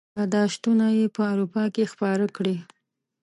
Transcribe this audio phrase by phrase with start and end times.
[0.09, 2.57] خپل یاداشتونه یې په اروپا کې خپاره کړي.